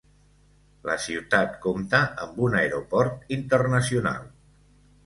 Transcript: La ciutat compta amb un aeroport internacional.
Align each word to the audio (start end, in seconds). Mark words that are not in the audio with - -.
La 0.89 0.95
ciutat 1.03 1.53
compta 1.67 2.01
amb 2.25 2.43
un 2.49 2.59
aeroport 2.63 3.39
internacional. 3.39 4.31